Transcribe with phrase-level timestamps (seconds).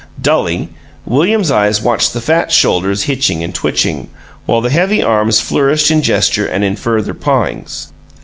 [0.19, 0.69] Dully,
[1.05, 4.09] William's eyes watched the fat shoulders hitching and twitching,
[4.47, 7.93] while the heavy arms flourished in gesture and in further pawings.